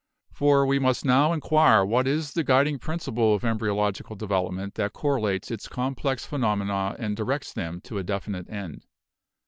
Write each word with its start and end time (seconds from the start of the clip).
For 0.31 0.65
we 0.65 0.79
must 0.79 1.05
now 1.05 1.31
inquire 1.31 1.85
what 1.85 2.07
is 2.07 2.33
the 2.33 2.43
guiding 2.43 2.79
principle 2.79 3.35
of 3.35 3.45
embryological 3.45 4.15
develop 4.15 4.51
ment 4.51 4.73
that 4.73 4.93
correlates 4.93 5.51
its 5.51 5.67
complex 5.67 6.25
phenomena 6.25 6.95
and 6.97 7.15
directs 7.15 7.53
them 7.53 7.81
to 7.81 7.99
a 7.99 8.03
definite 8.03 8.49
end. 8.49 8.87